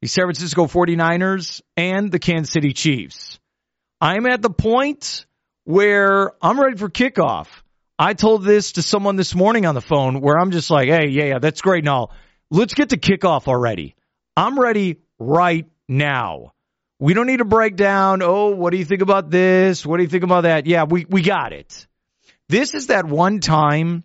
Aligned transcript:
the 0.00 0.08
San 0.08 0.24
Francisco 0.24 0.64
49ers 0.64 1.60
and 1.76 2.10
the 2.10 2.18
Kansas 2.18 2.54
City 2.54 2.72
Chiefs. 2.72 3.38
I'm 4.00 4.24
at 4.24 4.40
the 4.40 4.48
point 4.48 5.26
where 5.64 6.32
I'm 6.40 6.58
ready 6.58 6.78
for 6.78 6.88
kickoff. 6.88 7.48
I 7.98 8.14
told 8.14 8.44
this 8.44 8.72
to 8.72 8.82
someone 8.82 9.16
this 9.16 9.34
morning 9.34 9.66
on 9.66 9.74
the 9.74 9.82
phone 9.82 10.22
where 10.22 10.38
I'm 10.38 10.52
just 10.52 10.70
like, 10.70 10.88
hey, 10.88 11.08
yeah, 11.10 11.24
yeah, 11.24 11.38
that's 11.38 11.60
great 11.60 11.84
and 11.84 11.90
all. 11.90 12.14
Let's 12.50 12.72
get 12.72 12.88
to 12.88 12.96
kickoff 12.96 13.46
already. 13.46 13.94
I'm 14.38 14.58
ready 14.58 15.02
right 15.18 15.66
now. 15.86 16.54
We 17.00 17.14
don't 17.14 17.26
need 17.26 17.38
to 17.38 17.44
break 17.44 17.76
down, 17.76 18.22
oh, 18.22 18.48
what 18.48 18.70
do 18.70 18.76
you 18.76 18.84
think 18.84 19.02
about 19.02 19.30
this? 19.30 19.86
What 19.86 19.98
do 19.98 20.02
you 20.02 20.08
think 20.08 20.24
about 20.24 20.42
that? 20.42 20.66
Yeah, 20.66 20.84
we, 20.84 21.06
we 21.08 21.22
got 21.22 21.52
it. 21.52 21.86
This 22.48 22.74
is 22.74 22.88
that 22.88 23.06
one 23.06 23.40
time 23.40 24.02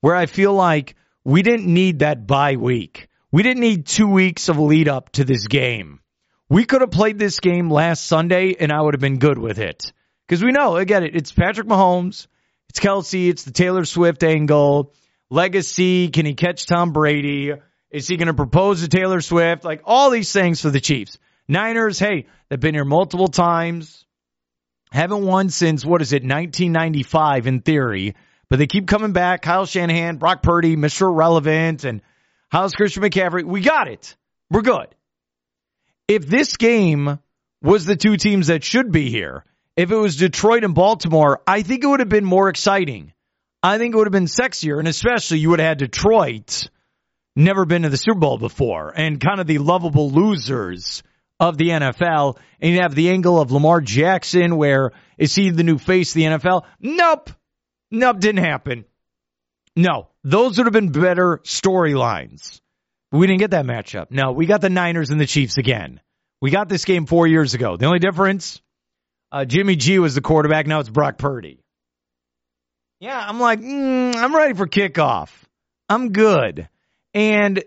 where 0.00 0.16
I 0.16 0.26
feel 0.26 0.52
like 0.52 0.96
we 1.22 1.42
didn't 1.42 1.72
need 1.72 2.00
that 2.00 2.26
bye 2.26 2.56
week. 2.56 3.08
We 3.30 3.42
didn't 3.42 3.60
need 3.60 3.86
two 3.86 4.08
weeks 4.08 4.48
of 4.48 4.58
lead 4.58 4.88
up 4.88 5.10
to 5.12 5.24
this 5.24 5.46
game. 5.46 6.00
We 6.48 6.64
could 6.64 6.80
have 6.80 6.90
played 6.90 7.18
this 7.18 7.40
game 7.40 7.70
last 7.70 8.06
Sunday 8.06 8.54
and 8.58 8.72
I 8.72 8.80
would 8.80 8.94
have 8.94 9.00
been 9.00 9.18
good 9.18 9.38
with 9.38 9.58
it. 9.58 9.92
Because 10.26 10.42
we 10.42 10.52
know, 10.52 10.76
again, 10.76 11.04
it's 11.04 11.32
Patrick 11.32 11.66
Mahomes, 11.66 12.26
it's 12.68 12.80
Kelce, 12.80 13.28
it's 13.28 13.44
the 13.44 13.50
Taylor 13.52 13.84
Swift 13.84 14.24
angle, 14.24 14.92
legacy, 15.30 16.08
can 16.08 16.26
he 16.26 16.34
catch 16.34 16.66
Tom 16.66 16.92
Brady? 16.92 17.52
Is 17.90 18.08
he 18.08 18.16
going 18.16 18.28
to 18.28 18.34
propose 18.34 18.80
to 18.80 18.88
Taylor 18.88 19.20
Swift? 19.20 19.64
Like 19.64 19.82
all 19.84 20.10
these 20.10 20.32
things 20.32 20.60
for 20.60 20.70
the 20.70 20.80
Chiefs. 20.80 21.18
Niners, 21.48 21.98
hey, 21.98 22.26
they've 22.48 22.60
been 22.60 22.74
here 22.74 22.84
multiple 22.84 23.28
times. 23.28 24.04
Haven't 24.90 25.26
won 25.26 25.50
since, 25.50 25.84
what 25.84 26.02
is 26.02 26.12
it, 26.12 26.22
1995 26.22 27.46
in 27.46 27.60
theory. 27.60 28.14
But 28.48 28.58
they 28.58 28.66
keep 28.66 28.86
coming 28.86 29.12
back. 29.12 29.42
Kyle 29.42 29.66
Shanahan, 29.66 30.16
Brock 30.16 30.42
Purdy, 30.42 30.76
Mr. 30.76 31.02
Irrelevant, 31.02 31.84
and 31.84 32.00
how's 32.48 32.72
Christian 32.72 33.02
McCaffrey? 33.02 33.44
We 33.44 33.60
got 33.60 33.88
it. 33.88 34.16
We're 34.50 34.62
good. 34.62 34.94
If 36.06 36.26
this 36.26 36.56
game 36.56 37.18
was 37.62 37.86
the 37.86 37.96
two 37.96 38.16
teams 38.16 38.48
that 38.48 38.62
should 38.62 38.92
be 38.92 39.10
here, 39.10 39.44
if 39.76 39.90
it 39.90 39.96
was 39.96 40.16
Detroit 40.16 40.64
and 40.64 40.74
Baltimore, 40.74 41.40
I 41.46 41.62
think 41.62 41.82
it 41.82 41.86
would 41.86 42.00
have 42.00 42.08
been 42.08 42.24
more 42.24 42.48
exciting. 42.48 43.12
I 43.62 43.78
think 43.78 43.94
it 43.94 43.96
would 43.96 44.06
have 44.06 44.12
been 44.12 44.26
sexier, 44.26 44.78
and 44.78 44.86
especially 44.86 45.38
you 45.38 45.50
would 45.50 45.58
have 45.58 45.68
had 45.70 45.78
Detroit 45.78 46.68
never 47.34 47.64
been 47.64 47.82
to 47.82 47.88
the 47.88 47.96
Super 47.96 48.20
Bowl 48.20 48.38
before 48.38 48.92
and 48.94 49.18
kind 49.18 49.40
of 49.40 49.46
the 49.46 49.58
lovable 49.58 50.10
losers 50.10 51.02
of 51.40 51.56
the 51.58 51.68
NFL. 51.68 52.38
And 52.60 52.72
you 52.72 52.80
have 52.80 52.94
the 52.94 53.10
angle 53.10 53.40
of 53.40 53.52
Lamar 53.52 53.80
Jackson, 53.80 54.56
where 54.56 54.92
is 55.18 55.34
he 55.34 55.50
the 55.50 55.62
new 55.62 55.78
face 55.78 56.10
of 56.10 56.14
the 56.14 56.24
NFL? 56.24 56.64
Nope. 56.80 57.30
Nope, 57.90 58.20
didn't 58.20 58.44
happen. 58.44 58.84
No, 59.76 60.08
those 60.22 60.56
would 60.56 60.66
have 60.66 60.72
been 60.72 60.90
better 60.90 61.38
storylines. 61.44 62.60
We 63.12 63.26
didn't 63.26 63.40
get 63.40 63.52
that 63.52 63.66
matchup. 63.66 64.10
No, 64.10 64.32
we 64.32 64.46
got 64.46 64.60
the 64.60 64.70
Niners 64.70 65.10
and 65.10 65.20
the 65.20 65.26
Chiefs 65.26 65.58
again. 65.58 66.00
We 66.40 66.50
got 66.50 66.68
this 66.68 66.84
game 66.84 67.06
four 67.06 67.26
years 67.26 67.54
ago. 67.54 67.76
The 67.76 67.86
only 67.86 67.98
difference, 67.98 68.60
uh, 69.30 69.44
Jimmy 69.44 69.76
G 69.76 69.98
was 69.98 70.14
the 70.14 70.20
quarterback. 70.20 70.66
Now 70.66 70.80
it's 70.80 70.88
Brock 70.88 71.18
Purdy. 71.18 71.60
Yeah, 73.00 73.18
I'm 73.18 73.40
like, 73.40 73.60
mm, 73.60 74.14
I'm 74.16 74.34
ready 74.34 74.54
for 74.54 74.66
kickoff. 74.66 75.30
I'm 75.88 76.12
good. 76.12 76.68
And 77.12 77.62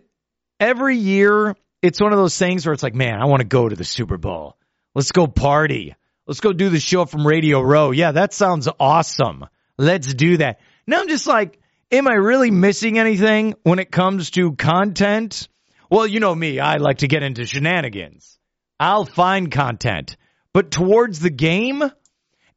every 0.60 0.98
year 0.98 1.56
it's 1.82 2.02
one 2.02 2.12
of 2.12 2.18
those 2.18 2.38
things 2.38 2.66
where 2.66 2.74
it's 2.74 2.84
like, 2.84 2.96
man, 2.96 3.22
I 3.22 3.26
want 3.26 3.42
to 3.42 3.48
go 3.48 3.68
to 3.68 3.76
the 3.76 3.84
Super 3.84 4.18
Bowl. 4.18 4.58
Let's 4.96 5.12
go 5.12 5.28
party. 5.28 5.96
Let's 6.26 6.40
go 6.40 6.54
do 6.54 6.70
the 6.70 6.80
show 6.80 7.06
from 7.06 7.26
Radio 7.26 7.62
Row. 7.62 7.92
Yeah, 7.92 8.12
that 8.14 8.34
sounds 8.34 8.68
awesome. 8.80 9.46
Let's 9.78 10.14
do 10.14 10.38
that. 10.38 10.60
Now 10.86 11.00
I'm 11.00 11.08
just 11.08 11.28
like, 11.28 11.60
am 11.92 12.08
I 12.08 12.14
really 12.14 12.52
missing 12.52 12.98
anything 12.98 13.54
when 13.64 13.80
it 13.80 13.92
comes 13.92 14.32
to 14.32 14.54
content? 14.54 15.48
Well, 15.90 16.08
you 16.08 16.20
know 16.20 16.34
me, 16.34 16.60
I 16.60 16.78
like 16.78 17.00
to 17.00 17.08
get 17.08 17.24
into 17.24 17.46
shenanigans. 17.46 18.40
I'll 18.80 19.06
find 19.06 19.52
content. 19.52 20.18
But 20.54 20.72
towards 20.72 21.20
the 21.20 21.30
game, 21.30 21.84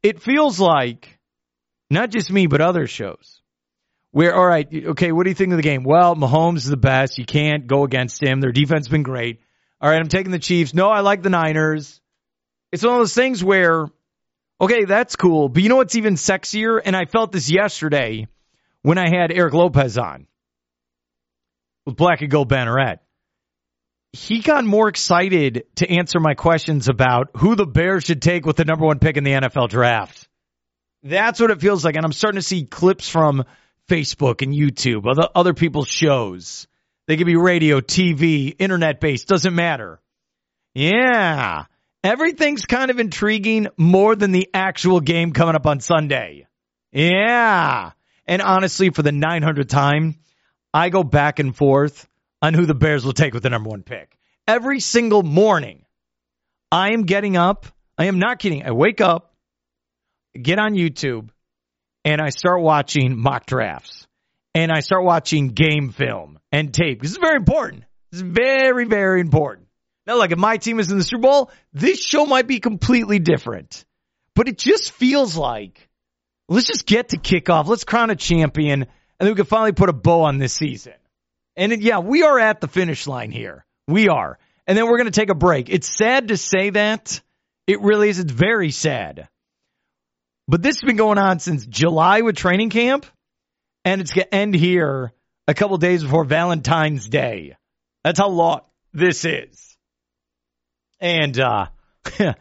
it 0.03 0.21
feels 0.21 0.59
like 0.59 1.19
not 1.89 2.09
just 2.09 2.31
me, 2.31 2.47
but 2.47 2.61
other 2.61 2.87
shows 2.87 3.40
where, 4.11 4.35
all 4.35 4.45
right, 4.45 4.67
okay, 4.71 5.11
what 5.11 5.23
do 5.23 5.29
you 5.29 5.35
think 5.35 5.51
of 5.51 5.57
the 5.57 5.63
game? 5.63 5.83
Well, 5.83 6.15
Mahomes 6.15 6.57
is 6.57 6.65
the 6.65 6.77
best. 6.77 7.17
You 7.17 7.25
can't 7.25 7.67
go 7.67 7.83
against 7.83 8.21
him. 8.21 8.41
Their 8.41 8.51
defense 8.51 8.85
has 8.85 8.91
been 8.91 9.03
great. 9.03 9.39
All 9.79 9.89
right, 9.89 9.99
I'm 9.99 10.09
taking 10.09 10.31
the 10.31 10.39
Chiefs. 10.39 10.73
No, 10.73 10.89
I 10.89 10.99
like 10.99 11.23
the 11.23 11.29
Niners. 11.29 12.01
It's 12.71 12.83
one 12.83 12.93
of 12.93 12.99
those 12.99 13.13
things 13.13 13.43
where, 13.43 13.87
okay, 14.59 14.85
that's 14.85 15.15
cool. 15.15 15.49
But 15.49 15.63
you 15.63 15.69
know 15.69 15.77
what's 15.77 15.95
even 15.95 16.15
sexier? 16.15 16.79
And 16.83 16.95
I 16.95 17.05
felt 17.05 17.31
this 17.31 17.49
yesterday 17.49 18.27
when 18.81 18.97
I 18.97 19.09
had 19.09 19.31
Eric 19.31 19.53
Lopez 19.53 19.97
on 19.97 20.27
with 21.85 21.95
Black 21.95 22.21
and 22.21 22.29
Gold 22.29 22.49
Banneret. 22.49 22.99
He 24.13 24.41
got 24.41 24.65
more 24.65 24.89
excited 24.89 25.63
to 25.75 25.89
answer 25.89 26.19
my 26.19 26.33
questions 26.33 26.89
about 26.89 27.29
who 27.37 27.55
the 27.55 27.65
Bears 27.65 28.03
should 28.03 28.21
take 28.21 28.45
with 28.45 28.57
the 28.57 28.65
number 28.65 28.85
one 28.85 28.99
pick 28.99 29.15
in 29.15 29.23
the 29.23 29.31
NFL 29.31 29.69
draft. 29.69 30.27
That's 31.01 31.39
what 31.39 31.49
it 31.49 31.61
feels 31.61 31.85
like. 31.85 31.95
And 31.95 32.05
I'm 32.05 32.11
starting 32.11 32.39
to 32.39 32.45
see 32.45 32.65
clips 32.65 33.07
from 33.07 33.45
Facebook 33.89 34.41
and 34.41 34.53
YouTube, 34.53 35.09
other, 35.09 35.29
other 35.35 35.53
people's 35.53 35.87
shows. 35.87 36.67
They 37.07 37.17
could 37.17 37.27
be 37.27 37.35
radio, 37.35 37.81
TV, 37.81 38.55
internet 38.57 38.99
based, 38.99 39.27
doesn't 39.27 39.55
matter. 39.55 39.99
Yeah. 40.73 41.65
Everything's 42.03 42.65
kind 42.65 42.89
of 42.89 42.99
intriguing 42.99 43.67
more 43.77 44.15
than 44.15 44.31
the 44.31 44.49
actual 44.53 45.01
game 45.01 45.33
coming 45.33 45.55
up 45.55 45.67
on 45.67 45.79
Sunday. 45.79 46.47
Yeah. 46.91 47.91
And 48.25 48.41
honestly, 48.41 48.89
for 48.89 49.01
the 49.01 49.11
900th 49.11 49.69
time, 49.69 50.15
I 50.73 50.89
go 50.89 51.03
back 51.03 51.39
and 51.39 51.55
forth 51.55 52.07
on 52.41 52.53
who 52.53 52.65
the 52.65 52.73
Bears 52.73 53.05
will 53.05 53.13
take 53.13 53.33
with 53.33 53.43
the 53.43 53.49
number 53.49 53.69
one 53.69 53.83
pick. 53.83 54.17
Every 54.47 54.79
single 54.79 55.21
morning, 55.21 55.85
I 56.71 56.93
am 56.93 57.03
getting 57.03 57.37
up. 57.37 57.67
I 57.97 58.05
am 58.05 58.19
not 58.19 58.39
kidding. 58.39 58.65
I 58.65 58.71
wake 58.71 59.01
up, 59.01 59.35
get 60.39 60.57
on 60.57 60.73
YouTube, 60.73 61.29
and 62.05 62.21
I 62.21 62.29
start 62.29 62.61
watching 62.61 63.17
mock 63.17 63.45
drafts 63.45 64.07
and 64.53 64.71
I 64.71 64.81
start 64.81 65.03
watching 65.03 65.49
game 65.49 65.91
film 65.91 66.39
and 66.51 66.73
tape. 66.73 67.01
This 67.01 67.11
is 67.11 67.17
very 67.17 67.37
important. 67.37 67.83
This 68.11 68.21
is 68.21 68.27
very, 68.27 68.85
very 68.85 69.21
important. 69.21 69.67
Now, 70.05 70.17
like 70.17 70.31
if 70.31 70.37
my 70.37 70.57
team 70.57 70.79
is 70.79 70.91
in 70.91 70.97
the 70.97 71.03
Super 71.03 71.21
Bowl, 71.21 71.51
this 71.73 72.03
show 72.03 72.25
might 72.25 72.47
be 72.47 72.59
completely 72.59 73.19
different. 73.19 73.85
But 74.35 74.47
it 74.47 74.57
just 74.57 74.91
feels 74.91 75.35
like 75.35 75.89
let's 76.49 76.67
just 76.67 76.85
get 76.85 77.09
to 77.09 77.17
kickoff. 77.17 77.67
Let's 77.67 77.83
crown 77.83 78.09
a 78.09 78.15
champion, 78.15 78.81
and 78.81 78.89
then 79.19 79.29
we 79.29 79.35
can 79.35 79.45
finally 79.45 79.73
put 79.73 79.89
a 79.89 79.93
bow 79.93 80.23
on 80.23 80.37
this 80.37 80.53
season. 80.53 80.93
And 81.55 81.71
it, 81.73 81.81
yeah, 81.81 81.99
we 81.99 82.23
are 82.23 82.39
at 82.39 82.61
the 82.61 82.67
finish 82.67 83.07
line 83.07 83.31
here. 83.31 83.65
We 83.87 84.09
are. 84.09 84.39
And 84.67 84.77
then 84.77 84.85
we're 84.85 84.97
going 84.97 85.11
to 85.11 85.19
take 85.19 85.29
a 85.29 85.35
break. 85.35 85.69
It's 85.69 85.87
sad 85.97 86.29
to 86.29 86.37
say 86.37 86.69
that. 86.71 87.21
It 87.67 87.81
really 87.81 88.09
is. 88.09 88.19
It's 88.19 88.31
very 88.31 88.71
sad. 88.71 89.27
But 90.51 90.61
this 90.61 90.75
has 90.75 90.85
been 90.85 90.97
going 90.97 91.17
on 91.17 91.39
since 91.39 91.65
July 91.65 92.19
with 92.19 92.35
training 92.35 92.71
camp, 92.71 93.05
and 93.85 94.01
it's 94.01 94.11
going 94.11 94.27
to 94.27 94.35
end 94.35 94.53
here 94.53 95.13
a 95.47 95.53
couple 95.53 95.77
days 95.77 96.03
before 96.03 96.25
Valentine's 96.25 97.07
Day. 97.07 97.55
That's 98.03 98.19
how 98.19 98.27
long 98.27 98.59
this 98.91 99.23
is. 99.23 99.77
And 100.99 101.39
uh, 101.39 101.67
I 102.19 102.35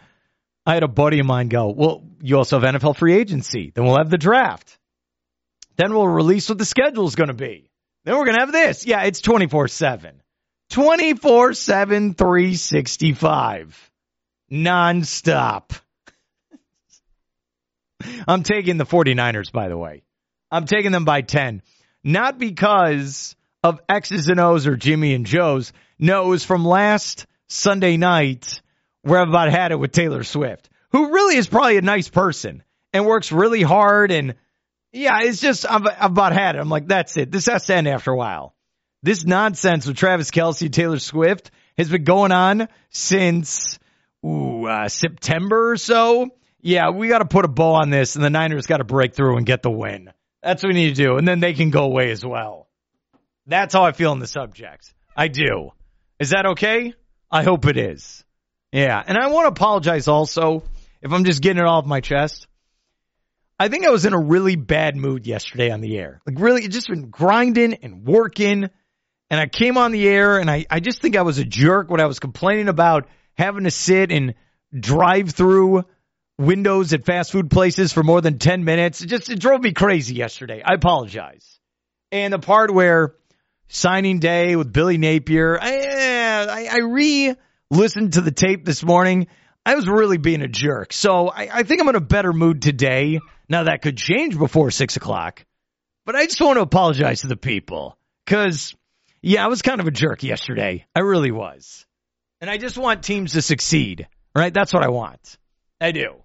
had 0.75 0.83
a 0.83 0.89
buddy 0.89 1.21
of 1.21 1.27
mine 1.27 1.51
go, 1.51 1.69
Well, 1.69 2.03
you 2.21 2.37
also 2.37 2.59
have 2.59 2.75
NFL 2.75 2.97
free 2.97 3.15
agency. 3.15 3.71
Then 3.73 3.85
we'll 3.85 3.99
have 3.99 4.11
the 4.11 4.19
draft. 4.19 4.77
Then 5.77 5.95
we'll 5.95 6.09
release 6.09 6.49
what 6.49 6.59
the 6.59 6.65
schedule 6.65 7.07
is 7.07 7.15
going 7.15 7.29
to 7.29 7.35
be. 7.35 7.71
Then 8.05 8.17
we're 8.17 8.25
going 8.25 8.39
to 8.39 8.41
have 8.41 8.51
this. 8.51 8.85
Yeah, 8.85 9.05
it's 9.05 9.21
24 9.21 9.69
7. 9.69 10.21
24 10.71 11.55
7, 11.55 12.15
365. 12.15 13.91
Nonstop. 14.51 15.81
I'm 18.29 18.43
taking 18.43 18.77
the 18.77 18.87
49ers, 18.87 19.53
by 19.53 19.69
the 19.69 19.77
way. 19.77 20.03
I'm 20.51 20.67
taking 20.67 20.93
them 20.93 21.05
by 21.05 21.23
10. 21.23 21.63
Not 22.03 22.39
because 22.39 23.37
of 23.63 23.81
X's 23.89 24.29
and 24.29 24.41
O's 24.41 24.67
or 24.67 24.77
Jimmy 24.77 25.15
and 25.15 25.27
Joe's. 25.27 25.73
No, 25.99 26.27
it 26.27 26.29
was 26.29 26.45
from 26.45 26.65
last 26.65 27.27
Sunday 27.49 27.97
night 27.97 28.63
where 29.03 29.21
I've 29.21 29.29
about 29.29 29.51
had 29.51 29.73
it 29.73 29.77
with 29.77 29.93
Taylor 29.93 30.25
Swift. 30.25 30.69
who 30.93 31.13
really 31.13 31.37
is 31.37 31.49
probably 31.49 31.77
a 31.77 31.83
nice 31.83 32.09
person 32.09 32.63
and 32.93 33.07
works 33.07 33.33
really 33.33 33.63
hard. 33.63 34.11
And 34.11 34.35
yeah, 34.93 35.21
it's 35.23 35.41
just, 35.41 35.71
I've, 35.71 35.87
I've 35.87 36.11
about 36.13 36.33
had 36.33 36.57
it. 36.57 36.59
I'm 36.61 36.69
like, 36.69 36.89
that's 36.89 37.17
it. 37.17 37.31
This 37.31 37.47
has 37.47 37.67
to 37.67 37.75
end 37.75 37.89
after 37.89 38.11
a 38.11 38.17
while. 38.17 38.55
This 39.03 39.25
nonsense 39.25 39.87
with 39.87 39.97
Travis 39.97 40.31
Kelce, 40.31 40.71
Taylor 40.71 40.99
Swift 40.99 41.51
has 41.79 41.89
been 41.89 42.05
going 42.05 42.33
on 42.33 42.69
since 42.91 43.79
ooh, 44.25 44.67
uh, 44.67 44.89
September 44.89 45.73
or 45.73 45.77
so. 45.77 46.31
Yeah, 46.63 46.91
we 46.91 47.09
got 47.09 47.19
to 47.19 47.25
put 47.25 47.45
a 47.45 47.49
bow 47.49 47.75
on 47.75 47.91
this, 47.91 48.17
and 48.17 48.25
the 48.25 48.31
Niners 48.31 48.67
got 48.67 48.79
to 48.79 48.85
break 48.85 49.15
through 49.15 49.37
and 49.37 49.47
get 49.47 49.63
the 49.63 49.71
win. 49.71 50.13
That's 50.43 50.63
what 50.63 50.69
we 50.69 50.75
need 50.75 50.97
to 50.97 51.03
do, 51.03 51.17
and 51.17 51.27
then 51.27 51.41
they 51.41 51.55
can 51.55 51.71
go 51.71 51.85
away 51.85 52.11
as 52.11 52.25
well. 52.25 52.69
That's 53.47 53.75
how 53.75 53.85
I 53.85 53.93
feel 53.93 54.11
on 54.11 54.19
the 54.19 54.27
subject. 54.27 54.93
I 55.17 55.29
do. 55.29 55.71
Is 56.19 56.31
that 56.31 56.47
okay? 56.47 56.95
I 57.31 57.43
hope 57.43 57.67
it 57.67 57.77
is. 57.77 58.25
Yeah, 58.73 59.03
and 59.05 59.19
I 59.19 59.29
want 59.29 59.45
to 59.45 59.49
apologize 59.49 60.07
also 60.09 60.63
if 61.03 61.13
I'm 61.13 61.25
just 61.25 61.43
getting 61.43 61.63
it 61.63 61.67
off 61.67 61.87
my 61.87 62.01
chest. 62.01 62.47
I 63.59 63.69
think 63.69 63.85
I 63.85 63.91
was 63.91 64.07
in 64.07 64.15
a 64.15 64.19
really 64.19 64.57
bad 64.57 64.97
mood 64.97 65.27
yesterday 65.27 65.71
on 65.71 65.81
the 65.81 65.99
air. 65.99 66.23
Like 66.27 66.39
really, 66.41 66.67
just 66.69 66.89
been 66.89 67.11
grinding 67.11 67.75
and 67.75 68.07
working. 68.07 68.71
And 69.29 69.41
I 69.41 69.47
came 69.47 69.77
on 69.77 69.93
the 69.93 70.09
air 70.09 70.39
and 70.39 70.51
I, 70.51 70.67
I 70.71 70.81
just 70.81 71.03
think 71.03 71.15
I 71.15 71.23
was 71.23 71.39
a 71.39 71.45
jerk 71.45 71.91
when 71.91 72.01
I 72.01 72.07
was 72.07 72.19
complaining 72.19 72.69
about 72.69 73.07
having 73.37 73.65
to 73.65 73.71
sit 73.71 74.11
and 74.11 74.35
drive 74.79 75.31
through 75.31 75.85
windows 76.41 76.93
at 76.93 77.05
fast 77.05 77.33
food 77.33 77.51
places 77.51 77.93
for 77.93 78.03
more 78.03 78.21
than 78.21 78.39
10 78.39 78.65
minutes. 78.65 79.03
It 79.03 79.07
just, 79.07 79.29
it 79.29 79.39
drove 79.39 79.61
me 79.61 79.73
crazy 79.73 80.15
yesterday. 80.15 80.63
I 80.65 80.75
apologize. 80.75 81.59
And 82.11 82.33
the 82.33 82.39
part 82.39 82.73
where 82.73 83.15
signing 83.69 84.19
day 84.19 84.57
with 84.57 84.73
Billy 84.73 84.99
Napier, 84.99 85.59
I, 85.61 86.69
I, 86.73 86.79
re 86.79 87.35
listened 87.71 88.15
to 88.15 88.21
the 88.21 88.33
tape 88.33 88.65
this 88.65 88.83
morning. 88.83 89.29
I 89.65 89.77
was 89.77 89.87
really 89.87 90.17
being 90.17 90.43
a 90.43 90.49
jerk. 90.49 90.93
So 90.93 91.29
I, 91.29 91.49
I 91.53 91.63
think 91.63 91.81
I'm 91.81 91.89
in 91.89 91.95
a 91.95 92.01
better 92.01 92.33
mood 92.33 92.63
today. 92.63 93.21
Now 93.49 93.65
that 93.65 93.83
could 93.83 93.97
change 93.97 94.37
before 94.37 94.71
six 94.71 94.97
o'clock, 94.97 95.45
but 96.07 96.17
I 96.17 96.25
just 96.25 96.41
want 96.41 96.57
to 96.57 96.63
apologize 96.63 97.21
to 97.21 97.27
the 97.27 97.37
people 97.37 97.97
because 98.25 98.75
yeah, 99.23 99.45
I 99.45 99.49
was 99.49 99.63
kind 99.63 99.81
of 99.81 99.87
a 99.87 99.91
jerk 99.91 100.23
yesterday. 100.23 100.87
I 100.95 101.01
really 101.01 101.31
was. 101.31 101.85
And 102.41 102.49
I 102.49 102.57
just 102.57 102.79
want 102.79 103.03
teams 103.03 103.35
to 103.35 103.43
succeed, 103.43 104.09
right? 104.35 104.53
That's 104.53 104.73
what 104.73 104.83
I 104.83 104.89
want. 104.89 105.37
I 105.81 105.93
do. 105.93 106.23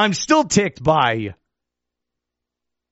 I'm 0.00 0.14
still 0.14 0.44
ticked 0.44 0.82
by 0.82 1.34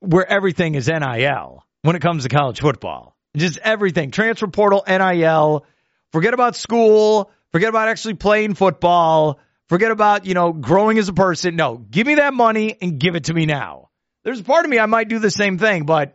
where 0.01 0.31
everything 0.31 0.75
is 0.75 0.89
NIL 0.89 1.65
when 1.81 1.97
it 1.97 2.03
comes 2.03 2.25
to 2.25 2.29
college 2.29 2.61
football. 2.61 3.17
Just 3.35 3.59
everything. 3.59 4.11
Transfer 4.11 4.47
portal, 4.47 4.85
NIL. 4.87 5.65
Forget 6.13 6.35
about 6.35 6.55
school. 6.55 7.31
Forget 7.51 7.71
about 7.71 7.89
actually 7.89 8.15
playing 8.15 8.55
football. 8.55 9.41
Forget 9.71 9.91
about, 9.91 10.27
you 10.27 10.35
know, 10.35 10.53
growing 10.53 10.99
as 10.99 11.09
a 11.09 11.15
person. 11.15 11.57
No, 11.57 11.79
give 11.79 12.07
me 12.07 12.17
that 12.17 12.35
money 12.35 12.77
and 12.83 12.99
give 13.01 13.17
it 13.17 13.25
to 13.25 13.35
me 13.35 13.47
now. 13.47 13.89
There's 14.25 14.41
a 14.41 14.45
part 14.45 14.67
of 14.67 14.71
me 14.71 14.79
I 14.79 14.85
might 14.85 15.09
do 15.09 15.19
the 15.19 15.31
same 15.31 15.57
thing, 15.57 15.87
but 15.87 16.15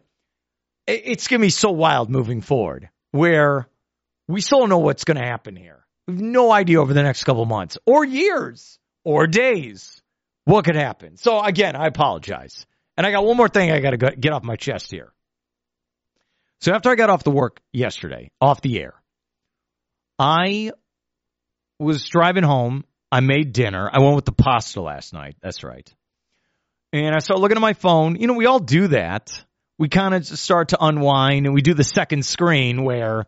it's 0.86 1.28
going 1.28 1.40
to 1.40 1.46
be 1.46 1.50
so 1.50 1.72
wild 1.72 2.12
moving 2.12 2.42
forward 2.42 2.90
where 3.10 3.68
we 4.28 4.42
still 4.42 4.60
don't 4.60 4.70
know 4.70 4.78
what's 4.78 5.06
going 5.06 5.18
to 5.18 5.26
happen 5.26 5.56
here. 5.56 5.88
We 6.08 6.14
have 6.14 6.22
no 6.22 6.52
idea 6.52 6.80
over 6.80 6.94
the 6.94 7.02
next 7.02 7.24
couple 7.24 7.46
months 7.46 7.80
or 7.88 8.06
years 8.06 8.78
or 9.04 9.26
days 9.26 10.03
what 10.46 10.66
could 10.66 10.76
happen. 10.76 11.18
So 11.18 11.42
again, 11.42 11.76
I 11.76 11.88
apologize. 11.88 12.66
And 12.96 13.08
I 13.08 13.12
got 13.12 13.26
one 13.26 13.38
more 13.38 13.50
thing 13.50 13.72
I 13.72 13.80
got 13.80 13.92
to 13.92 14.16
get 14.16 14.34
off 14.34 14.44
my 14.44 14.56
chest 14.56 14.92
here. 14.92 15.12
So 16.62 16.74
after 16.74 16.90
I 16.90 16.96
got 16.96 17.10
off 17.10 17.24
the 17.24 17.32
work 17.32 17.60
yesterday, 17.72 18.32
off 18.40 18.62
the 18.62 18.80
air, 18.80 18.94
I 20.20 20.72
was 21.80 22.08
driving 22.08 22.44
home. 22.44 22.86
I 23.12 23.20
made 23.20 23.54
dinner. 23.54 23.90
I 23.92 24.00
went 24.00 24.16
with 24.16 24.26
the 24.26 24.32
pasta 24.32 24.82
last 24.82 25.14
night. 25.14 25.36
That's 25.42 25.64
right. 25.64 25.92
And 26.92 27.16
I 27.16 27.20
started 27.20 27.42
looking 27.42 27.58
at 27.58 27.62
my 27.62 27.74
phone. 27.74 28.16
You 28.16 28.28
know, 28.28 28.34
we 28.34 28.46
all 28.46 28.60
do 28.60 28.88
that 28.88 29.44
we 29.78 29.90
kind 29.90 30.14
of 30.14 30.26
start 30.26 30.70
to 30.70 30.78
unwind 30.80 31.46
and 31.46 31.54
we 31.54 31.62
do 31.62 31.74
the 31.74 31.84
second 31.84 32.26
screen 32.26 32.84
where, 32.84 33.26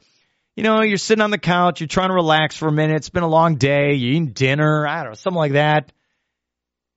you 0.56 0.64
know, 0.64 0.82
you're 0.82 0.98
sitting 0.98 1.22
on 1.22 1.32
the 1.32 1.38
couch, 1.38 1.82
you're 1.82 1.88
trying 1.88 2.10
to 2.10 2.16
relax 2.16 2.56
for 2.56 2.68
a 2.68 2.72
minute. 2.72 2.98
It's 2.98 3.10
been 3.10 3.24
a 3.24 3.28
long 3.28 3.56
day. 3.56 3.94
You're 3.94 4.12
eating 4.12 4.28
dinner. 4.28 4.88
I 4.88 5.02
don't 5.02 5.12
know, 5.12 5.16
something 5.16 5.38
like 5.38 5.54
that. 5.54 5.92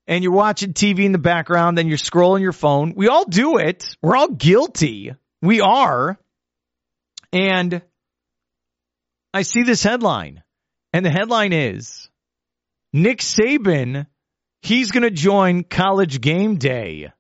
And 0.09 0.25
you're 0.25 0.33
watching 0.33 0.73
TV 0.73 1.05
in 1.05 1.13
the 1.13 1.19
background, 1.19 1.79
then 1.79 1.87
you're 1.87 1.99
scrolling 1.99 2.41
your 2.41 2.53
phone. 2.53 2.95
We 2.97 3.07
all 3.07 3.25
do 3.25 3.59
it. 3.59 3.97
We're 4.03 4.17
all 4.17 4.29
guilty. 4.29 5.15
We 5.41 5.61
are. 5.61 6.19
And 7.33 7.83
I 9.33 9.43
see 9.43 9.63
this 9.63 9.85
headline 9.85 10.43
and 10.93 11.07
the 11.07 11.11
headline 11.11 11.53
is 11.53 12.09
Nick 12.93 13.19
Saban, 13.19 14.07
he's 14.63 14.91
going 14.91 15.05
to 15.05 15.11
join 15.11 15.63
college 15.63 16.21
game 16.21 16.57
day 16.57 17.13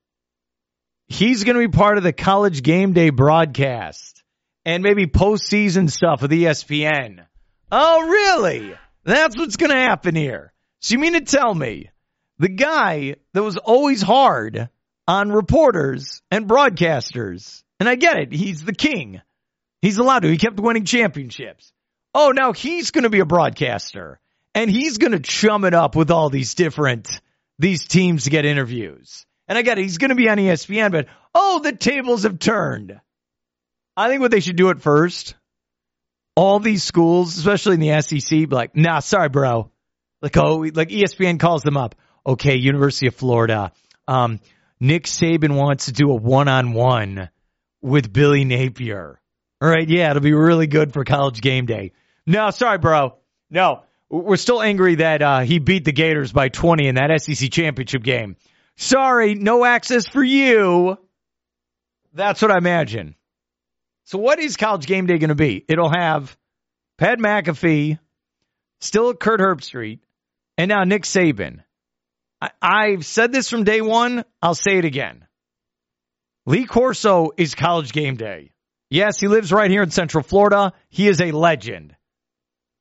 he's 1.08 1.44
going 1.44 1.56
to 1.56 1.66
be 1.66 1.76
part 1.76 1.98
of 1.98 2.04
the 2.04 2.12
college 2.12 2.62
game 2.62 2.92
day 2.92 3.10
broadcast 3.10 4.22
and 4.64 4.82
maybe 4.82 5.06
postseason 5.06 5.90
stuff 5.90 6.22
with 6.22 6.30
ESPN. 6.30 7.24
Oh, 7.72 8.08
really? 8.08 8.74
That's 9.04 9.36
what's 9.36 9.56
going 9.56 9.70
to 9.70 9.76
happen 9.76 10.14
here. 10.14 10.52
So 10.80 10.92
you 10.92 10.98
mean 10.98 11.14
to 11.14 11.22
tell 11.22 11.54
me 11.54 11.90
the 12.38 12.48
guy 12.48 13.16
that 13.34 13.42
was 13.42 13.56
always 13.56 14.02
hard 14.02 14.68
on 15.06 15.32
reporters 15.32 16.22
and 16.30 16.48
broadcasters, 16.48 17.62
and 17.80 17.88
I 17.88 17.94
get 17.94 18.18
it, 18.18 18.32
he's 18.32 18.64
the 18.64 18.74
king. 18.74 19.20
He's 19.80 19.98
allowed 19.98 20.20
to. 20.20 20.30
He 20.30 20.38
kept 20.38 20.58
winning 20.58 20.84
championships. 20.84 21.72
Oh, 22.14 22.32
now 22.34 22.52
he's 22.52 22.90
going 22.90 23.04
to 23.04 23.10
be 23.10 23.20
a 23.20 23.26
broadcaster 23.26 24.20
and 24.54 24.70
he's 24.70 24.98
going 24.98 25.12
to 25.12 25.20
chum 25.20 25.64
it 25.64 25.74
up 25.74 25.94
with 25.94 26.10
all 26.10 26.30
these 26.30 26.54
different, 26.54 27.20
these 27.58 27.86
teams 27.86 28.24
to 28.24 28.30
get 28.30 28.44
interviews. 28.44 29.24
And 29.46 29.56
I 29.56 29.62
get 29.62 29.78
it. 29.78 29.82
He's 29.82 29.98
going 29.98 30.10
to 30.10 30.16
be 30.16 30.28
on 30.28 30.36
ESPN, 30.36 30.90
but 30.90 31.06
oh, 31.34 31.60
the 31.60 31.72
tables 31.72 32.24
have 32.24 32.38
turned. 32.38 33.00
I 33.96 34.08
think 34.08 34.20
what 34.20 34.30
they 34.30 34.40
should 34.40 34.56
do 34.56 34.70
at 34.70 34.82
first, 34.82 35.34
all 36.36 36.60
these 36.60 36.84
schools, 36.84 37.36
especially 37.38 37.74
in 37.74 37.80
the 37.80 38.00
SEC, 38.00 38.30
be 38.30 38.46
like, 38.46 38.76
nah, 38.76 38.98
sorry, 39.00 39.28
bro. 39.28 39.70
Like, 40.22 40.36
oh, 40.36 40.66
like 40.74 40.88
ESPN 40.88 41.38
calls 41.40 41.62
them 41.62 41.76
up. 41.76 41.94
Okay, 42.28 42.56
University 42.56 43.06
of 43.06 43.14
Florida. 43.14 43.72
Um, 44.06 44.38
Nick 44.78 45.04
Saban 45.04 45.56
wants 45.56 45.86
to 45.86 45.92
do 45.92 46.10
a 46.10 46.14
one 46.14 46.46
on 46.46 46.74
one 46.74 47.30
with 47.80 48.12
Billy 48.12 48.44
Napier. 48.44 49.18
All 49.62 49.68
right, 49.68 49.88
yeah, 49.88 50.10
it'll 50.10 50.20
be 50.20 50.34
really 50.34 50.66
good 50.66 50.92
for 50.92 51.04
college 51.04 51.40
game 51.40 51.64
day. 51.64 51.92
No, 52.26 52.50
sorry, 52.50 52.76
bro. 52.76 53.16
No, 53.48 53.82
we're 54.10 54.36
still 54.36 54.60
angry 54.60 54.96
that 54.96 55.22
uh, 55.22 55.40
he 55.40 55.58
beat 55.58 55.86
the 55.86 55.92
Gators 55.92 56.30
by 56.30 56.50
20 56.50 56.86
in 56.88 56.96
that 56.96 57.18
SEC 57.22 57.50
championship 57.50 58.02
game. 58.02 58.36
Sorry, 58.76 59.34
no 59.34 59.64
access 59.64 60.06
for 60.06 60.22
you. 60.22 60.98
That's 62.12 62.42
what 62.42 62.50
I 62.50 62.58
imagine. 62.58 63.14
So, 64.04 64.18
what 64.18 64.38
is 64.38 64.58
College 64.58 64.86
Game 64.86 65.06
Day 65.06 65.16
going 65.16 65.28
to 65.28 65.34
be? 65.34 65.64
It'll 65.66 65.90
have 65.90 66.36
Pat 66.98 67.18
McAfee, 67.18 67.98
still 68.80 69.14
Kirk 69.14 69.40
Herbstreit, 69.40 70.00
and 70.58 70.68
now 70.68 70.84
Nick 70.84 71.04
Saban. 71.04 71.62
I, 72.40 72.50
I've 72.62 73.04
said 73.04 73.32
this 73.32 73.48
from 73.50 73.64
day 73.64 73.80
one. 73.80 74.24
I'll 74.42 74.54
say 74.54 74.78
it 74.78 74.84
again. 74.84 75.26
Lee 76.46 76.64
Corso 76.64 77.30
is 77.36 77.54
College 77.54 77.92
Game 77.92 78.16
Day. 78.16 78.52
Yes, 78.90 79.20
he 79.20 79.28
lives 79.28 79.52
right 79.52 79.70
here 79.70 79.82
in 79.82 79.90
Central 79.90 80.24
Florida. 80.24 80.72
He 80.88 81.08
is 81.08 81.20
a 81.20 81.32
legend. 81.32 81.94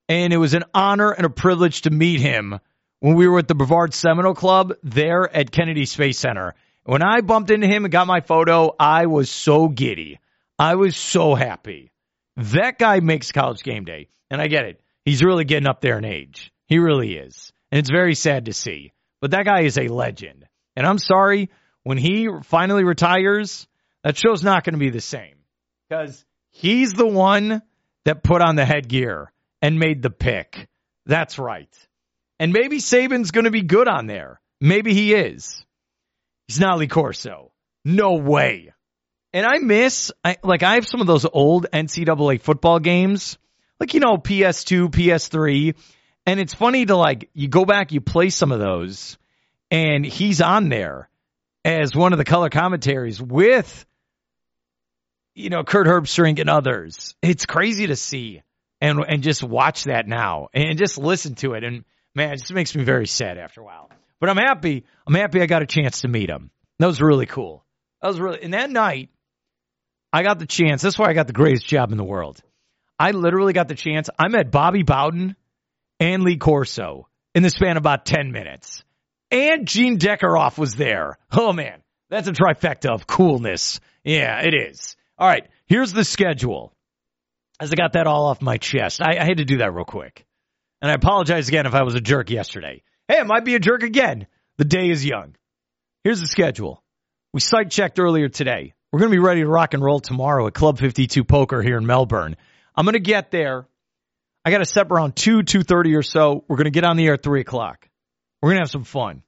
And 0.08 0.32
it 0.32 0.38
was 0.38 0.54
an 0.54 0.64
honor 0.74 1.12
and 1.12 1.26
a 1.26 1.30
privilege 1.30 1.82
to 1.82 1.90
meet 1.90 2.22
him 2.22 2.60
when 3.02 3.16
we 3.16 3.28
were 3.28 3.40
at 3.40 3.48
the 3.48 3.56
Brevard 3.56 3.94
Seminole 3.94 4.36
Club 4.36 4.74
there 4.84 5.30
at 5.36 5.52
Kennedy 5.52 5.86
Space 5.86 6.18
Center. 6.18 6.56
When 6.86 7.04
I 7.04 7.20
bumped 7.20 7.52
into 7.52 7.68
him 7.68 7.84
and 7.84 7.92
got 7.92 8.08
my 8.08 8.22
photo, 8.22 8.74
I 8.80 9.08
was 9.08 9.30
so 9.30 9.68
giddy. 9.68 10.20
I 10.58 10.76
was 10.76 10.96
so 10.96 11.36
happy. 11.36 11.92
That 12.38 12.80
guy 12.80 13.02
makes 13.02 13.34
college 13.34 13.64
game 13.64 13.84
day. 13.84 14.08
And 14.30 14.42
I 14.42 14.48
get 14.48 14.66
it. 14.66 14.82
He's 15.04 15.24
really 15.24 15.44
getting 15.44 15.68
up 15.68 15.82
there 15.82 15.98
in 15.98 16.06
age. 16.06 16.54
He 16.68 16.80
really 16.80 17.16
is. 17.16 17.52
And 17.72 17.80
it's 17.80 17.90
very 17.90 18.16
sad 18.16 18.46
to 18.46 18.54
see. 18.54 18.94
But 19.22 19.32
that 19.32 19.46
guy 19.46 19.62
is 19.62 19.78
a 19.78 19.88
legend. 19.88 20.46
And 20.76 20.86
I'm 20.86 21.00
sorry, 21.00 21.50
when 21.84 21.98
he 21.98 22.28
finally 22.44 22.84
retires, 22.84 23.68
that 24.04 24.18
show's 24.18 24.44
not 24.44 24.64
going 24.64 24.74
to 24.74 24.80
be 24.80 24.90
the 24.90 25.02
same. 25.02 25.36
Because 25.90 26.24
he's 26.52 26.94
the 26.94 27.08
one 27.08 27.62
that 28.06 28.24
put 28.24 28.42
on 28.42 28.56
the 28.56 28.66
headgear 28.66 29.32
and 29.62 29.80
made 29.80 30.02
the 30.02 30.10
pick. 30.10 30.68
That's 31.06 31.40
right. 31.40 31.74
And 32.40 32.54
maybe 32.54 32.78
Saban's 32.78 33.32
going 33.32 33.46
to 33.46 33.52
be 33.52 33.64
good 33.64 33.88
on 33.88 34.06
there. 34.06 34.40
Maybe 34.62 34.94
he 34.94 35.14
is. 35.14 35.64
He's 36.48 36.60
not 36.60 36.78
Lee 36.78 36.88
Corso. 36.88 37.52
No 37.84 38.16
way. 38.16 38.74
And 39.34 39.46
I 39.46 39.58
miss, 39.60 40.12
I, 40.24 40.38
like, 40.44 40.64
I 40.64 40.76
have 40.76 40.88
some 40.88 41.02
of 41.02 41.08
those 41.08 41.26
old 41.26 41.68
NCAA 41.72 42.42
football 42.42 42.80
games, 42.80 43.38
like, 43.80 43.94
you 43.94 44.00
know, 44.00 44.18
PS2, 44.18 44.90
PS3. 44.90 45.76
And 46.28 46.40
it's 46.40 46.54
funny 46.54 46.86
to, 46.86 46.96
like, 46.96 47.30
you 47.34 47.48
go 47.48 47.66
back, 47.66 47.92
you 47.92 48.02
play 48.02 48.30
some 48.30 48.52
of 48.52 48.60
those, 48.60 49.18
and 49.72 50.06
he's 50.06 50.42
on 50.42 50.70
there 50.70 51.10
as 51.66 51.96
one 51.96 52.14
of 52.14 52.20
the 52.20 52.26
color 52.26 52.50
commentaries 52.50 53.20
with, 53.20 53.86
you 55.34 55.50
know, 55.50 55.64
Kirk 55.64 55.88
Herbstreit 55.88 56.40
and 56.40 56.50
others. 56.50 57.16
It's 57.24 57.48
crazy 57.48 57.88
to 57.88 57.96
see 57.96 58.44
and, 58.80 59.00
and 59.08 59.24
just 59.24 59.42
watch 59.42 59.86
that 59.86 60.08
now 60.08 60.50
and 60.54 60.78
just 60.78 61.00
listen 61.00 61.34
to 61.36 61.54
it. 61.54 61.64
And, 61.64 61.84
Man, 62.18 62.34
it 62.34 62.38
just 62.38 62.52
makes 62.52 62.76
me 62.76 62.84
very 62.84 63.06
sad 63.06 63.38
after 63.38 63.62
a 63.62 63.64
while. 63.64 63.92
But 64.20 64.32
I'm 64.32 64.38
happy. 64.38 64.86
I'm 65.06 65.14
happy 65.14 65.40
I 65.40 65.46
got 65.46 65.62
a 65.62 65.68
chance 65.68 66.02
to 66.02 66.08
meet 66.08 66.32
him. 66.32 66.50
That 66.80 66.88
was 66.88 67.00
really 67.00 67.28
cool. 67.28 67.64
That 68.02 68.08
was 68.08 68.20
really, 68.20 68.42
and 68.42 68.56
that 68.56 68.72
night, 68.72 69.10
I 70.12 70.24
got 70.24 70.40
the 70.40 70.48
chance. 70.48 70.82
That's 70.82 70.98
why 70.98 71.10
I 71.10 71.14
got 71.14 71.28
the 71.28 71.34
greatest 71.34 71.68
job 71.68 71.92
in 71.92 71.98
the 72.00 72.04
world. 72.04 72.42
I 72.98 73.12
literally 73.12 73.54
got 73.54 73.68
the 73.68 73.76
chance. 73.76 74.10
I 74.18 74.30
met 74.30 74.50
Bobby 74.50 74.82
Bowden 74.82 75.36
and 76.00 76.24
Lee 76.24 76.38
Corso 76.38 77.08
in 77.34 77.44
the 77.44 77.50
span 77.50 77.78
of 77.78 77.82
about 77.82 78.06
10 78.06 78.32
minutes. 78.32 78.84
And 79.32 79.68
Gene 79.68 79.98
Deckerhoff 80.00 80.58
was 80.58 80.76
there. 80.76 81.18
Oh 81.32 81.52
man, 81.54 81.82
that's 82.10 82.28
a 82.28 82.34
trifecta 82.34 82.90
of 82.90 83.08
coolness. 83.08 83.80
Yeah, 84.04 84.42
it 84.42 84.54
is. 84.54 84.96
All 85.18 85.28
right, 85.28 85.48
here's 85.66 85.94
the 85.94 86.06
schedule. 86.06 86.74
As 87.60 87.72
I 87.72 87.76
got 87.76 87.94
that 87.94 88.08
all 88.08 88.28
off 88.28 88.42
my 88.42 88.58
chest, 88.58 89.02
I, 89.02 89.18
I 89.20 89.26
had 89.26 89.38
to 89.38 89.46
do 89.46 89.58
that 89.58 89.74
real 89.74 89.86
quick. 89.86 90.26
And 90.82 90.92
I 90.92 90.94
apologize 90.94 91.48
again 91.48 91.66
if 91.66 91.74
I 91.74 91.84
was 91.84 91.96
a 91.96 92.02
jerk 92.02 92.30
yesterday. 92.30 92.84
Hey, 93.08 93.20
I 93.20 93.24
might 93.24 93.46
be 93.46 93.56
a 93.56 93.60
jerk 93.60 93.84
again. 93.84 94.28
The 94.58 94.66
day 94.66 94.90
is 94.90 95.04
young. 95.04 95.36
Here's 96.04 96.22
the 96.22 96.28
schedule. 96.28 96.84
We 97.34 97.42
site 97.42 97.72
checked 97.72 98.00
earlier 98.00 98.30
today. 98.30 98.74
We're 98.92 99.00
going 99.00 99.12
to 99.12 99.16
be 99.16 99.24
ready 99.24 99.42
to 99.42 99.48
rock 99.48 99.74
and 99.74 99.84
roll 99.84 100.00
tomorrow 100.00 100.48
at 100.48 100.54
Club 100.54 100.80
52 100.80 101.24
Poker 101.24 101.62
here 101.62 101.78
in 101.78 101.86
Melbourne. 101.86 102.38
I'm 102.76 102.86
going 102.86 102.94
to 102.94 103.00
get 103.00 103.32
there. 103.32 103.68
I 104.48 104.50
got 104.50 104.60
to 104.60 104.66
step 104.66 104.92
around 104.92 105.18
2, 105.18 105.40
2.30 105.40 105.98
or 105.98 106.02
so. 106.02 106.46
We're 106.48 106.56
to 106.64 106.72
get 106.72 106.86
on 106.86 106.96
the 106.96 107.06
air 107.06 107.16
at 107.16 107.22
3 107.22 107.42
o'clock. 107.42 107.90
We're 108.42 108.54
to 108.54 108.60
have 108.60 108.70
some 108.70 108.86
fun. 108.86 109.24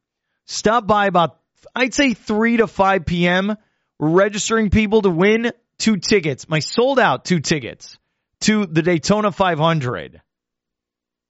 Stop 0.46 0.88
by 0.88 1.08
about, 1.08 1.38
I'd 1.76 1.94
say 1.94 2.14
3 2.14 2.56
to 2.56 2.68
5 2.68 3.06
p.m. 3.06 3.58
We're 4.00 4.12
registering 4.12 4.70
people 4.70 5.02
to 5.02 5.10
win 5.10 5.52
two 5.78 5.98
tickets. 5.98 6.48
My 6.48 6.60
sold 6.60 7.00
out 7.00 7.26
two 7.26 7.42
tickets 7.42 7.98
to 8.44 8.66
the 8.66 8.82
Daytona 8.82 9.34
500 9.34 10.22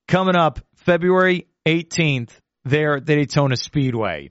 coming 0.08 0.36
up 0.36 0.60
February 0.76 1.48
18th 1.66 2.30
there 2.66 2.98
at 2.98 3.08
the 3.08 3.16
Daytona 3.16 3.56
Speedway. 3.56 4.30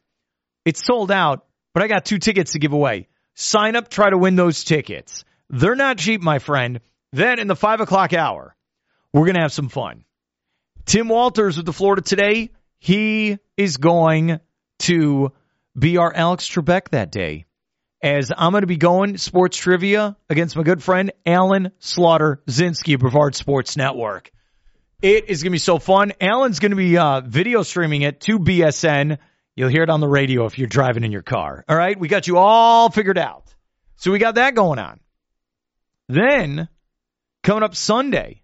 It's 0.67 0.87
sold 0.87 1.11
out, 1.11 1.45
but 1.75 1.83
I 1.83 1.89
got 1.89 2.05
two 2.05 2.19
tickets 2.19 2.53
to 2.53 2.61
give 2.61 2.75
away. 2.75 3.09
Sign 3.35 3.75
up, 3.75 3.89
try 3.89 4.09
to 4.09 4.19
win 4.19 4.37
those 4.37 4.63
tickets. 4.63 5.25
They're 5.51 5.75
not 5.75 5.99
cheap, 5.99 6.21
my 6.21 6.39
friend. 6.39 6.79
Then 7.13 7.41
in 7.41 7.49
the 7.49 7.57
five 7.57 7.81
o'clock 7.81 8.13
hour, 8.13 8.55
we're 9.13 9.25
going 9.25 9.35
to 9.35 9.43
have 9.43 9.53
some 9.53 9.69
fun. 9.69 10.05
Tim 10.85 11.09
Walters 11.09 11.57
with 11.57 11.67
the 11.67 11.73
Florida 11.73 12.03
Today, 12.03 12.51
he 12.79 13.39
is 13.57 13.77
going 13.77 14.41
to 14.81 15.33
be 15.79 15.97
our 15.99 16.13
Alex 16.15 16.49
Trebek 16.49 16.91
that 16.91 17.11
day. 17.11 17.45
As 18.01 18.31
I'm 18.37 18.53
going 18.53 18.63
to 18.63 18.69
be 18.69 18.77
going 18.77 19.19
sports 19.19 19.57
trivia 19.57 20.17
against 20.31 20.57
my 20.57 20.63
good 20.63 20.83
friend 20.83 21.13
Alan 21.27 21.73
Slaughter 21.81 22.41
Zinski, 22.47 22.99
Brevard 22.99 23.35
Sports 23.35 23.77
Network. 23.77 24.31
It 25.03 25.29
is 25.29 25.43
going 25.43 25.51
to 25.51 25.55
be 25.55 25.59
so 25.59 25.79
fun. 25.79 26.13
Alan's 26.21 26.61
going 26.61 26.71
to 26.71 26.77
be 26.77 26.97
uh, 26.97 27.21
video 27.21 27.63
streaming 27.63 28.03
it 28.03 28.21
to 28.23 28.39
BSN. 28.39 29.19
You'll 29.57 29.69
hear 29.69 29.83
it 29.83 29.91
on 29.91 30.01
the 30.01 30.09
radio 30.09 30.47
if 30.47 30.59
you're 30.59 30.69
driving 30.69 31.03
in 31.03 31.11
your 31.11 31.23
car. 31.23 31.65
All 31.69 31.77
right, 31.77 31.99
we 31.99 32.07
got 32.07 32.29
you 32.29 32.39
all 32.39 32.91
figured 32.91 33.19
out. 33.19 33.53
So 33.97 34.13
we 34.13 34.21
got 34.21 34.37
that 34.37 34.55
going 34.55 34.79
on. 34.79 35.01
Then, 36.09 36.69
coming 37.43 37.65
up 37.65 37.75
Sunday, 37.75 38.43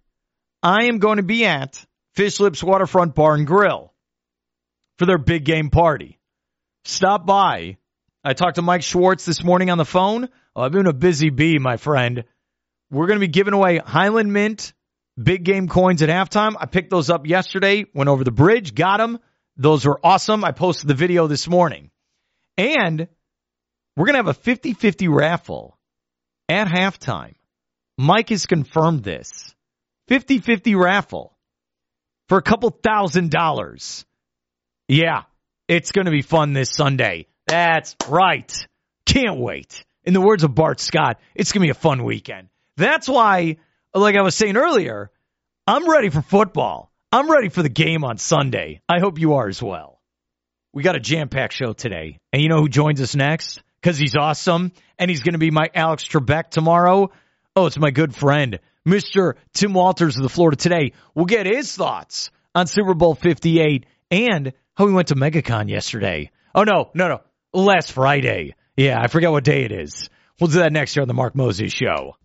I 0.64 0.84
am 0.84 0.98
going 0.98 1.18
to 1.18 1.22
be 1.22 1.44
at 1.44 1.84
Fish 2.14 2.40
Lips 2.40 2.64
Waterfront 2.64 3.14
Bar 3.14 3.34
and 3.34 3.46
Grill 3.46 3.92
for 4.96 5.04
their 5.04 5.18
big 5.18 5.44
game 5.44 5.68
party. 5.68 6.18
Stop 6.86 7.26
by. 7.26 7.76
I 8.24 8.32
talked 8.32 8.54
to 8.54 8.62
Mike 8.62 8.82
Schwartz 8.82 9.26
this 9.26 9.44
morning 9.44 9.68
on 9.68 9.76
the 9.76 9.84
phone. 9.84 10.30
Oh, 10.56 10.62
I've 10.62 10.72
been 10.72 10.86
a 10.86 10.94
busy 10.94 11.28
bee, 11.28 11.58
my 11.58 11.76
friend. 11.76 12.24
We're 12.90 13.06
going 13.06 13.18
to 13.18 13.26
be 13.26 13.30
giving 13.30 13.52
away 13.52 13.76
Highland 13.76 14.32
Mint 14.32 14.72
big 15.22 15.44
game 15.44 15.68
coins 15.68 16.00
at 16.00 16.08
halftime. 16.08 16.54
I 16.58 16.64
picked 16.64 16.88
those 16.88 17.10
up 17.10 17.26
yesterday, 17.26 17.84
went 17.92 18.08
over 18.08 18.24
the 18.24 18.32
bridge, 18.32 18.74
got 18.74 18.96
them. 18.96 19.18
Those 19.58 19.84
were 19.84 20.00
awesome. 20.02 20.44
I 20.44 20.52
posted 20.52 20.88
the 20.88 20.94
video 20.94 21.26
this 21.26 21.46
morning. 21.46 21.90
And 22.56 23.06
we're 23.96 24.06
going 24.06 24.14
to 24.14 24.20
have 24.20 24.28
a 24.28 24.34
50 24.34 24.72
50 24.72 25.08
raffle 25.08 25.78
at 26.48 26.68
halftime. 26.68 27.34
Mike 27.98 28.30
has 28.30 28.46
confirmed 28.46 29.04
this 29.04 29.54
50 30.08 30.38
50 30.38 30.74
raffle 30.74 31.36
for 32.28 32.38
a 32.38 32.42
couple 32.42 32.70
thousand 32.70 33.30
dollars. 33.30 34.04
Yeah, 34.88 35.22
it's 35.68 35.92
going 35.92 36.06
to 36.06 36.10
be 36.10 36.22
fun 36.22 36.52
this 36.52 36.70
Sunday. 36.70 37.26
That's 37.46 37.96
right. 38.08 38.52
Can't 39.06 39.38
wait. 39.38 39.84
In 40.04 40.12
the 40.12 40.20
words 40.20 40.44
of 40.44 40.54
Bart 40.54 40.80
Scott, 40.80 41.18
it's 41.34 41.52
going 41.52 41.62
to 41.62 41.66
be 41.66 41.70
a 41.70 41.74
fun 41.74 42.04
weekend. 42.04 42.48
That's 42.76 43.08
why 43.08 43.56
like 43.94 44.16
I 44.16 44.22
was 44.22 44.34
saying 44.34 44.56
earlier, 44.56 45.10
I'm 45.66 45.88
ready 45.88 46.10
for 46.10 46.20
football. 46.20 46.90
I'm 47.12 47.30
ready 47.30 47.48
for 47.48 47.62
the 47.62 47.68
game 47.68 48.04
on 48.04 48.18
Sunday. 48.18 48.80
I 48.88 48.98
hope 48.98 49.20
you 49.20 49.34
are 49.34 49.48
as 49.48 49.62
well. 49.62 50.00
We 50.72 50.82
got 50.82 50.96
a 50.96 51.00
jam 51.00 51.28
packed 51.28 51.52
show 51.54 51.72
today. 51.72 52.18
And 52.32 52.42
you 52.42 52.48
know 52.48 52.60
who 52.60 52.68
joins 52.68 53.00
us 53.00 53.14
next? 53.14 53.62
Because 53.80 53.96
he's 53.96 54.16
awesome 54.16 54.72
and 54.98 55.08
he's 55.08 55.22
going 55.22 55.34
to 55.34 55.38
be 55.38 55.52
my 55.52 55.70
Alex 55.74 56.04
Trebek 56.04 56.50
tomorrow. 56.50 57.12
Oh, 57.54 57.66
it's 57.66 57.78
my 57.78 57.92
good 57.92 58.14
friend, 58.14 58.58
Mr. 58.86 59.34
Tim 59.52 59.72
Walters 59.72 60.16
of 60.16 60.22
the 60.22 60.28
Florida 60.28 60.56
Today. 60.56 60.92
We'll 61.14 61.26
get 61.26 61.46
his 61.46 61.74
thoughts 61.74 62.30
on 62.54 62.66
Super 62.66 62.94
Bowl 62.94 63.14
58 63.14 63.86
and 64.10 64.52
how 64.74 64.86
he 64.86 64.92
went 64.92 65.08
to 65.08 65.14
MegaCon 65.14 65.68
yesterday. 65.68 66.30
Oh, 66.54 66.64
no, 66.64 66.90
no, 66.94 67.08
no. 67.08 67.20
Last 67.52 67.92
Friday. 67.92 68.54
Yeah, 68.76 69.00
I 69.00 69.08
forget 69.08 69.30
what 69.30 69.44
day 69.44 69.64
it 69.64 69.72
is. 69.72 70.08
We'll 70.40 70.50
do 70.50 70.58
that 70.58 70.72
next 70.72 70.96
year 70.96 71.02
on 71.02 71.08
the 71.08 71.14
Mark 71.14 71.34
Moses 71.34 71.72
Show. 71.72 72.16